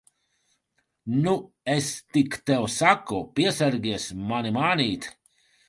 Nu, 1.25 1.33
es 1.73 1.91
tik 2.17 2.33
tev 2.51 2.65
saku, 2.79 3.21
piesargies 3.41 4.11
mani 4.27 4.57
mānīt! 4.59 5.11